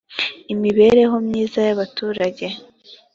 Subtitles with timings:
[0.53, 2.47] imibereho myiza y abaturage